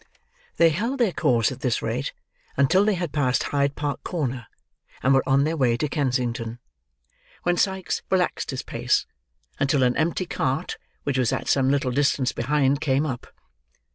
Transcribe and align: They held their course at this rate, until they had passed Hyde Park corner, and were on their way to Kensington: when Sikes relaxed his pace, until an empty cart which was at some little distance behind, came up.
They 0.57 0.69
held 0.71 0.99
their 0.99 1.11
course 1.11 1.51
at 1.51 1.59
this 1.59 1.83
rate, 1.83 2.11
until 2.57 2.83
they 2.83 2.95
had 2.95 3.11
passed 3.13 3.43
Hyde 3.43 3.75
Park 3.75 4.03
corner, 4.03 4.47
and 5.03 5.13
were 5.13 5.21
on 5.29 5.43
their 5.43 5.55
way 5.55 5.77
to 5.77 5.87
Kensington: 5.87 6.57
when 7.43 7.55
Sikes 7.55 8.01
relaxed 8.09 8.49
his 8.49 8.63
pace, 8.63 9.05
until 9.59 9.83
an 9.83 9.95
empty 9.97 10.25
cart 10.25 10.79
which 11.03 11.19
was 11.19 11.31
at 11.31 11.47
some 11.47 11.69
little 11.69 11.91
distance 11.91 12.31
behind, 12.31 12.81
came 12.81 13.05
up. 13.05 13.27